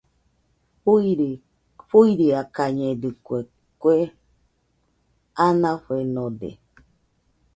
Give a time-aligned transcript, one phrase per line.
[1.89, 3.39] Fuiakañedɨkue,
[3.81, 3.95] kue
[5.45, 6.49] anafenode.